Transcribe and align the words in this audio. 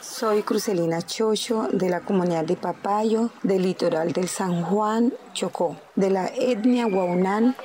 Soy 0.00 0.42
Crucelina 0.42 1.02
Chocho 1.02 1.68
de 1.72 1.88
la 1.88 2.00
comunidad 2.00 2.44
de 2.44 2.56
Papayo, 2.56 3.30
del 3.42 3.62
litoral 3.62 4.12
del 4.12 4.28
San 4.28 4.62
Juan, 4.62 5.12
Chocó, 5.32 5.76
de 5.96 6.10
la 6.10 6.28
etnia 6.28 6.86
Guaunán. 6.86 7.56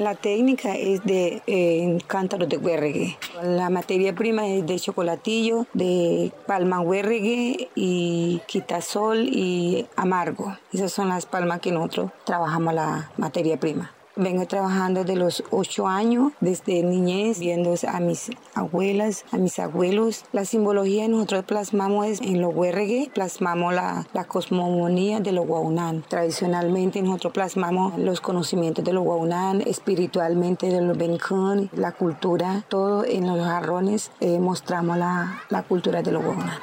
La 0.00 0.14
técnica 0.14 0.76
es 0.76 1.04
de 1.04 1.42
eh, 1.46 1.98
cántaro 2.06 2.46
de 2.46 2.56
huerregue. 2.56 3.18
La 3.42 3.68
materia 3.68 4.14
prima 4.14 4.48
es 4.48 4.66
de 4.66 4.80
chocolatillo, 4.80 5.66
de 5.74 6.32
palma 6.46 6.80
huerregue 6.80 7.68
y 7.74 8.40
quitasol 8.46 9.28
y 9.28 9.86
amargo. 9.96 10.56
Esas 10.72 10.90
son 10.90 11.10
las 11.10 11.26
palmas 11.26 11.60
que 11.60 11.70
nosotros 11.70 12.12
trabajamos 12.24 12.72
la 12.72 13.10
materia 13.18 13.60
prima. 13.60 13.92
Vengo 14.16 14.44
trabajando 14.46 15.04
de 15.04 15.14
los 15.14 15.44
ocho 15.50 15.86
años, 15.86 16.32
desde 16.40 16.82
niñez, 16.82 17.38
viendo 17.38 17.74
a 17.86 18.00
mis 18.00 18.30
abuelas, 18.54 19.24
a 19.30 19.36
mis 19.36 19.58
abuelos. 19.58 20.24
La 20.32 20.44
simbología 20.44 21.06
nosotros 21.06 21.44
plasmamos 21.44 22.20
en 22.20 22.40
los 22.40 22.54
huerregue, 22.54 23.10
plasmamos 23.14 23.72
la, 23.72 24.06
cosmogonía 24.26 25.20
de 25.20 25.32
los 25.32 25.46
guaunán. 25.46 26.04
Tradicionalmente 26.08 27.02
nosotros 27.02 27.32
plasmamos 27.32 27.98
los 27.98 28.20
conocimientos 28.20 28.84
de 28.84 28.92
los 28.92 29.04
guaunán, 29.04 29.60
espiritualmente 29.60 30.66
de 30.68 30.80
los 30.80 30.98
benicón, 30.98 31.70
la 31.72 31.92
cultura, 31.92 32.64
todo 32.68 33.04
en 33.04 33.26
los 33.26 33.38
jarrones 33.40 34.10
eh, 34.20 34.40
mostramos 34.40 34.98
la, 34.98 35.42
la 35.48 35.62
cultura 35.62 36.02
de 36.02 36.12
los 36.12 36.24
guaunán. 36.24 36.58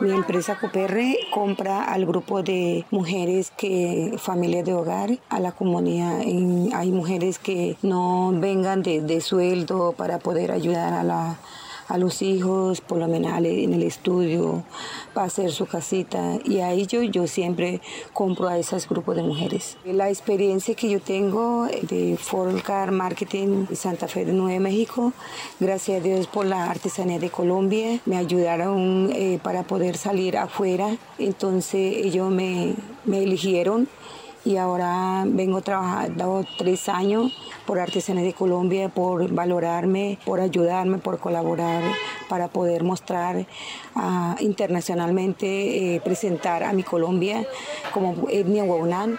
Mi 0.00 0.10
empresa 0.12 0.58
Coperre 0.58 1.16
compra 1.32 1.84
al 1.84 2.06
grupo 2.06 2.42
de 2.42 2.84
mujeres 2.90 3.50
que, 3.56 4.16
familias 4.18 4.64
de 4.64 4.74
hogar, 4.74 5.10
a 5.28 5.40
la 5.40 5.52
comunidad. 5.52 6.20
hay 6.20 6.90
mujeres 6.90 7.38
que 7.38 7.76
no 7.82 8.32
vengan 8.34 8.82
de, 8.82 9.00
de 9.00 9.20
sueldo 9.20 9.94
para 9.96 10.18
poder 10.18 10.52
ayudar 10.52 10.92
a 10.92 11.02
la 11.02 11.38
a 11.88 11.98
los 11.98 12.22
hijos, 12.22 12.80
por 12.80 12.98
lo 12.98 13.08
menos 13.08 13.32
en 13.38 13.72
el 13.74 13.82
estudio, 13.82 14.64
para 15.14 15.26
hacer 15.26 15.52
su 15.52 15.66
casita. 15.66 16.38
Y 16.44 16.60
a 16.60 16.72
ello 16.72 17.02
yo 17.02 17.26
siempre 17.26 17.80
compro 18.12 18.48
a 18.48 18.58
esos 18.58 18.88
grupos 18.88 19.16
de 19.16 19.22
mujeres. 19.22 19.76
La 19.84 20.08
experiencia 20.08 20.74
que 20.74 20.88
yo 20.90 21.00
tengo 21.00 21.66
de 21.82 22.16
Folcar 22.20 22.92
Marketing 22.92 23.66
Santa 23.74 24.08
Fe 24.08 24.24
de 24.24 24.32
Nueva 24.32 24.60
México, 24.60 25.12
gracias 25.60 26.00
a 26.00 26.04
Dios 26.04 26.26
por 26.26 26.46
la 26.46 26.70
artesanía 26.70 27.18
de 27.18 27.30
Colombia, 27.30 28.00
me 28.06 28.16
ayudaron 28.16 29.10
eh, 29.12 29.38
para 29.42 29.62
poder 29.62 29.96
salir 29.96 30.36
afuera. 30.36 30.96
Entonces 31.18 31.96
ellos 31.96 32.30
me, 32.30 32.74
me 33.04 33.22
eligieron 33.22 33.88
y 34.46 34.56
ahora 34.58 35.24
vengo 35.26 35.60
trabajando 35.60 36.46
tres 36.56 36.88
años 36.88 37.36
por 37.66 37.80
Artesanías 37.80 38.24
de 38.24 38.32
Colombia, 38.32 38.88
por 38.88 39.28
valorarme, 39.32 40.18
por 40.24 40.40
ayudarme, 40.40 40.98
por 40.98 41.18
colaborar 41.18 41.82
para 42.28 42.46
poder 42.46 42.84
mostrar 42.84 43.44
uh, 43.96 44.36
internacionalmente, 44.38 45.96
eh, 45.96 46.00
presentar 46.00 46.62
a 46.62 46.72
mi 46.72 46.84
Colombia 46.84 47.44
como 47.92 48.28
etnia 48.30 48.62
Guaunán 48.62 49.18